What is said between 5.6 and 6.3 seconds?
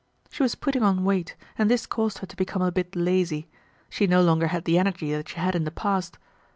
the past.